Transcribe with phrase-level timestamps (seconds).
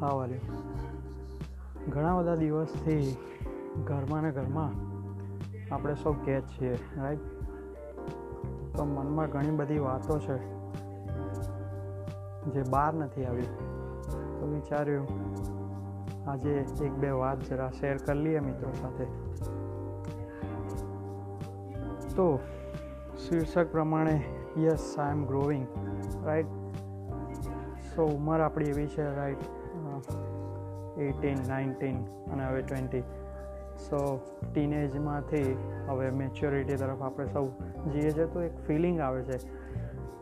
[0.00, 0.40] હા, વાલી.
[1.88, 3.16] ઘણા બધા દિવસથી
[3.84, 4.70] ઘરમાં ને ઘરમાં
[5.74, 7.18] આપણે સૌ કેદ છીએ રાઈટ
[8.76, 10.36] તો મનમાં ઘણી બધી વાતો છે
[12.50, 13.48] જે બહાર નથી આવી.
[14.40, 15.08] તો વિચાર્યું,
[16.30, 16.50] આજે
[16.84, 19.06] એક બે વાત જરા શેર કરી લઈએ મિત્રો સાથે.
[22.14, 22.40] તો
[23.18, 24.24] શીર્ષક પ્રમાણે
[24.58, 25.66] yes I am growing
[26.24, 26.61] right
[27.96, 29.42] so ઉંમર આપણી એવી છે રાઈટ
[30.98, 33.00] એટીન નાઇન્ટીન અને હવે ટ્વેન્ટી
[33.88, 34.20] સો
[34.54, 35.56] ટીનેજમાંથી
[35.88, 37.46] હવે મેચ્યોરિટી તરફ આપણે સૌ
[37.92, 39.38] જઈએ છીએ તો એક ફિલિંગ આવે છે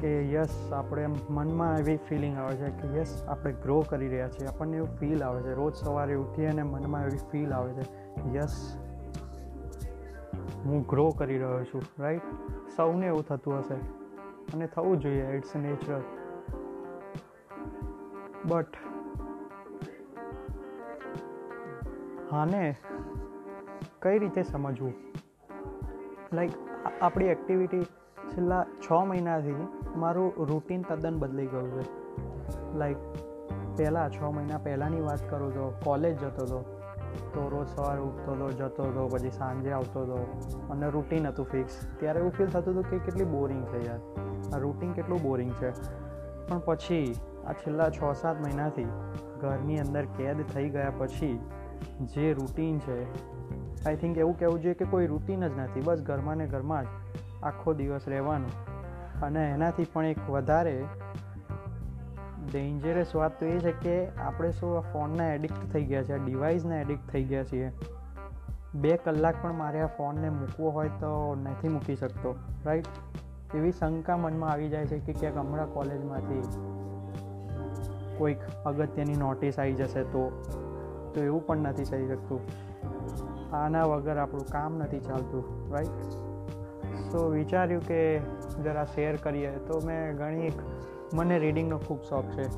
[0.00, 4.48] કે યસ આપણે મનમાં એવી ફિલિંગ આવે છે કે યસ આપણે ગ્રો કરી રહ્યા છીએ.
[4.48, 5.54] આપણને એવું ફીલ આવે છે.
[5.54, 7.84] રોજ સવારે ઉઠીએ અને મનમાં એવી ફીલ આવે છે
[8.36, 8.76] યસ
[10.64, 12.22] હું ગ્રો કરી રહ્યો છું રાઈટ
[12.76, 13.74] સૌને એવું થતું હશે
[14.54, 15.26] અને થવું જોઈએ.
[15.36, 16.00] ઇટ્સ નેચરલ
[18.48, 18.66] બટ
[22.32, 22.76] આને
[24.02, 24.94] કઈ રીતે સમજવું?
[26.32, 26.50] લાઈક
[27.00, 27.82] આપણી એક્ટિવિટી
[28.28, 29.54] છેલ્લા છ મહિનાથી
[29.96, 31.84] મારું રૂટીન તદ્દન બદલી ગયું છે.
[32.78, 32.96] લાઈક
[33.76, 36.80] પહેલાં છ મહિના પહેલાંની વાત કરું તો કોલેજ જતો હતો.
[37.34, 40.40] તો રોજ સવારે ઉઠતો હતો, જતો હતો, પછી સાંજે આવતો હતો.
[40.70, 44.00] અને રૂટીન હતું ફિક્સ ત્યારે એવું ફીલ થતું હતું કે કેટલી બોરિંગ છે યાર.
[44.54, 45.70] આ રૂટીન કેટલું બોરિંગ છે.
[46.48, 47.16] પણ પછી
[47.46, 48.88] આ છેલ્લા છ સાત મહિનાથી
[49.40, 51.40] ઘરની અંદર કેદ થઈ ગયા પછી
[52.14, 52.98] જે રૂટીન છે
[53.86, 55.80] આઈ થિંક એવું કહેવું જોઈએ કે કોઈ રૂટીન જ નથી.
[55.80, 56.86] બસ ઘરમાં ને ઘરમાં જ
[57.42, 58.54] આખો દિવસ રહેવાનું.
[59.22, 60.76] અને એનાથી પણ એક વધારે
[62.52, 66.24] ડેન્જરસ વાત તો એ છે કે આપણે શું આ ફોનના એડિક્ટ થઈ ગયા છે આ
[66.24, 67.70] ડિવાઇસના એડિક્ટ થઈ ગયા છીએ.
[68.74, 72.86] બે કલાક પણ મારે આ ફોનને મૂકવો હોય તો નથી મૂકી શકતો રાઈટ
[73.54, 76.42] એવી શંકા મનમાં આવી જાય છે કે ક્યાંક હમણાં કોલેજમાંથી
[78.18, 80.30] કોઈક અગત્યની નોટિસ આવી જશે તો
[81.14, 82.40] તો એવું પણ નથી થઈ શકતું.
[83.56, 86.02] આના વગર આપણું કામ નથી ચાલતું રાઈટ
[87.12, 88.18] સો વિચાર્યું કે
[88.64, 89.50] જરા શેર કરીએ.
[89.50, 90.52] તો મેં ઘણી
[91.14, 92.48] મને રીડિંગનો ખૂબ શોખ છે.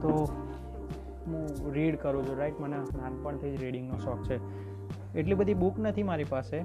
[0.00, 0.28] તો
[1.26, 4.40] હું રીડ કરું છું રાઈટ મને નાનપણથી જ રીડિંગનો શોખ છે.
[5.18, 6.64] એટલી બધી બુક નથી મારી પાસે.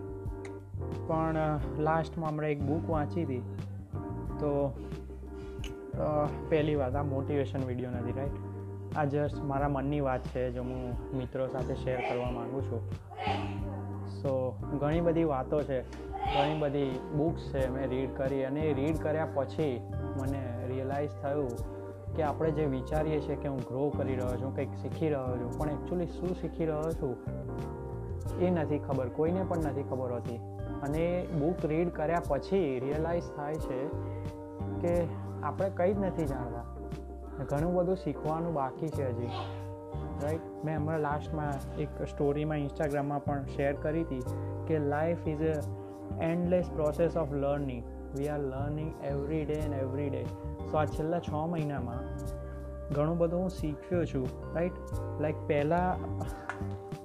[1.08, 1.38] પણ
[1.80, 3.44] લાસ્ટમાં હમણાં એક બુક વાંચી હતી.
[4.40, 4.52] તો
[6.50, 8.38] પહેલી વાત, આ મોટિવેશન વીડિયો નથી રાઈટ
[8.98, 10.82] આ જસ્ટ મારા મનની વાત છે, જો હું
[11.18, 12.82] મિત્રો સાથે શેર કરવા માગું છું.
[14.22, 14.32] સો
[14.82, 15.80] ઘણી બધી વાતો છે,
[16.34, 19.76] ઘણી બધી બુક્સ છે મેં રીડ કરી અને એ રીડ કર્યા પછી
[20.20, 21.54] મને રિયલાઇઝ થયું
[22.16, 25.52] કે આપણે જે વિચારીએ છીએ કે હું ગ્રો કરી રહ્યો છું, કંઈક શીખી રહ્યો છું,
[25.60, 27.16] પણ એકચ્યુઅલી શું શીખી રહ્યો છું,
[28.42, 30.40] એ નથી ખબર, કોઈને પણ નથી ખબર હોતી.
[30.84, 33.88] અને બુક રીડ કર્યા પછી રિયલાઇઝ થાય છે
[34.82, 34.94] કે
[35.44, 36.64] આપણે કંઈ જ નથી જાણતા
[37.44, 39.30] ઘણું બધું શીખવાનું બાકી છે હજી.
[40.24, 44.24] રાઈટ મેં હમણાં લાસ્ટમાં એક સ્ટોરીમાં ઇન્સ્ટાગ્રામમાં પણ શેર કરી હતી
[44.68, 45.62] કે life is a
[46.22, 47.84] endless process of learning
[48.18, 50.24] we are learning every day and every day
[50.72, 52.02] so આ છેલ્લા છ મહિનામાં
[52.94, 54.28] ઘણું બધું હું શીખ્યો છું.
[54.56, 54.72] રાઈટ
[55.22, 56.02] લાઈક પહેલાં,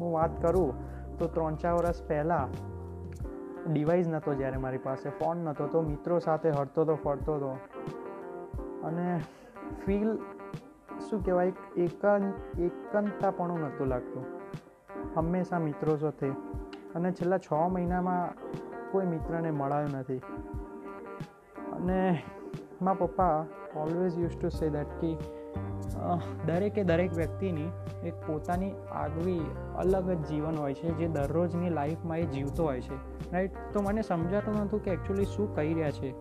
[0.01, 0.73] હું વાત કરું
[1.19, 2.49] તો ત્રણ ચાર વર્ષ પહેલાં
[3.73, 7.59] ડિવાઇસ નહોતો જ્યારે મારી પાસે ફોન નહોતો તો મિત્રો સાથે હરતો હતો ફરતો હતો
[8.85, 9.21] અને
[9.87, 10.19] ફીલ
[11.11, 14.25] શું કહેવાય એકન એકંતાપણું નહોતું લાગતું.
[15.15, 16.29] હંમેશા મિત્રો સાથે.
[16.95, 18.29] અને છેલ્લા છ મહિનામાં
[18.93, 20.17] કોઈ મિત્રને મળાયું નથી.
[21.73, 22.23] અને
[22.83, 23.45] મારા પપ્પા
[23.77, 25.17] always use to say that કે
[26.47, 27.71] દરેકે દરેક વ્યક્તિની
[28.05, 29.41] એક પોતાની આગવી,
[29.77, 32.95] અલગ જ જીવન હોય છે, જે દરરોજની લાઈફમાં એ જીવતો હોય છે.
[33.33, 36.15] રાઈટ તો મને સમજાતું નહોતું કે એકચ્યુઅલી શું કહી રહ્યા છે.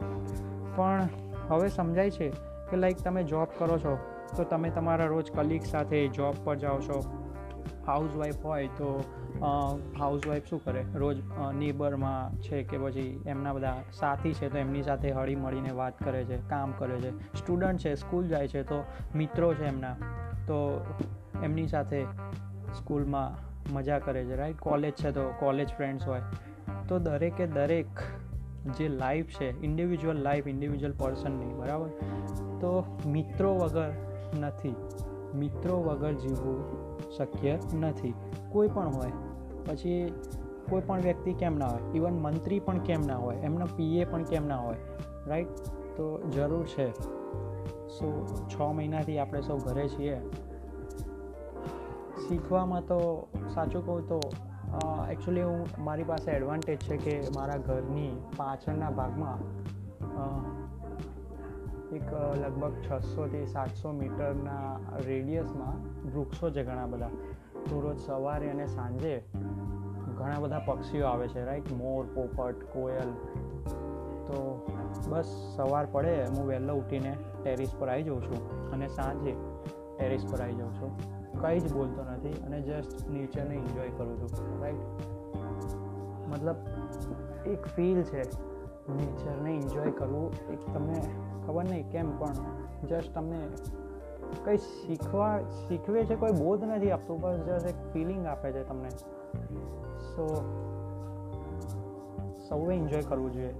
[0.76, 1.08] પણ
[1.50, 2.30] હવે સમજાય છે
[2.70, 3.98] કે લાઈક તમે જોબ કરો છો,
[4.38, 7.04] તો તમે તમારા રોજ કલીગ સાથે જોબ પર જાઓ છો.
[7.88, 8.90] હાઉસવાઈફ હોય તો
[10.00, 10.84] હાઉસવાઈફ શું કરે?
[10.96, 11.18] રોજ
[11.56, 16.24] નેબરમાં છે કે પછી એમના બધા સાથી છે તો એમની સાથે હળી મળીને વાત કરે
[16.26, 17.12] છે, કામ કરે છે.
[17.34, 18.84] સ્ટુડન્ટ છે સ્કૂલ જાય છે તો
[19.16, 19.96] મિત્રો છે એમના,
[20.48, 20.58] તો
[21.44, 22.04] એમની સાથે
[22.74, 26.22] સ્કૂલમાં મજા કરે છે રાઈટ કોલેજ છે તો કોલેજ ફ્રેન્ડ્સ હોય.
[26.88, 28.00] તો દરેકે દરેક
[28.78, 31.90] જે લાઈફ છે ઇન્ડિવિજ્યુઅલ લાઈફ ઇન્ડિવિજ્યુઅલ પર્સનની બરાબર?
[32.62, 32.72] તો
[33.06, 33.92] મિત્રો વગર
[34.40, 34.76] નથી.
[35.36, 36.64] મિત્રો વગર જીવવું
[37.18, 38.14] શક્ય નથી.
[38.52, 39.12] કોઈ પણ હોય.
[39.66, 40.14] પછી
[40.70, 41.82] કોઈ પણ વ્યક્તિ કેમ ના હોય?
[41.96, 43.36] ઇવન મંત્રી પણ કેમ ના હોય?
[43.36, 44.76] એમનો પીએ પણ કેમ ના હોય?
[45.28, 45.48] રાઈટ
[45.96, 46.92] તો જરૂર છે.
[47.88, 50.22] સો છ મહિનાથી આપણે સૌ ઘરે છીએ.
[52.28, 54.22] શીખવામાં તો સાચું કહું તો
[55.12, 59.38] એકચ્યુઅલી હું, મારી પાસે એડવાન્ટેજ છે કે મારા ઘરની પાછળના ભાગમાં
[61.94, 65.76] એક લગભગ છસોથી સાતસો મીટરના રેડિયસમાં
[66.14, 67.10] વૃક્ષો છે ઘણા બધા.
[67.70, 69.24] તો રોજ સવારે અને સાંજે
[70.18, 73.10] ઘણા બધા પક્ષીઓ આવે છે રાઈટ મોર, પોપટ, કોયલ.
[74.26, 74.68] તો
[75.10, 79.36] બસ સવાર પડે, હું વહેલો ઉઠીને ટેરિસ પર આવી જાઉં છું અને સાંજે
[79.98, 81.18] ટેરિસ પર આવી જાઉં છું.
[81.42, 84.86] કંઈ જ બોલતો નથી અને જસ્ટ નેચરને એન્જોય કરું છું રાઈટ
[86.28, 86.56] મતલબ
[87.48, 88.22] એક ફીલ છે
[88.92, 90.32] નેચરને એન્જોય કરવું.
[90.52, 91.02] એક તમને
[91.58, 92.34] ખબર નહીં કેમ પણ
[92.88, 93.48] જસ્ટ તમને
[94.46, 98.90] કંઈ શીખવા, શીખવે છે કોઈ બોધ નથી આપતું, બસ જસ્ટ એક ફિલિંગ આપે છે તમને.
[100.10, 100.28] સો
[102.50, 103.54] સૌએ એન્જોય કરવું જોઈએ.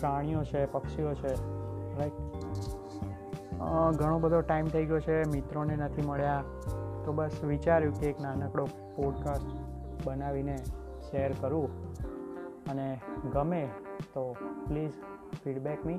[0.00, 1.32] પ્રાણીઓ છે, પક્ષીઓ છે
[1.98, 2.12] રાઈટ
[3.96, 6.44] ઘણો બધો ટાઈમ થઈ ગયો છે, મિત્રોને નથી મળ્યા.
[7.04, 8.64] તો બસ વિચાર્યું કે એક નાનકડો
[8.96, 9.46] પોડકાસ્ટ
[10.06, 10.56] બનાવીને
[11.10, 11.68] શેર કરું.
[12.70, 13.00] અને
[13.32, 13.68] ગમે
[14.14, 14.36] તો
[14.68, 14.92] please
[15.44, 15.98] feedback me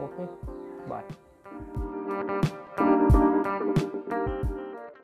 [0.00, 0.28] okay
[0.88, 1.04] bye.